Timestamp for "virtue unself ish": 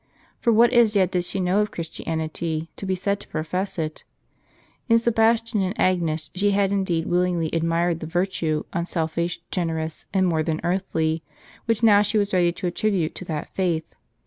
8.07-9.41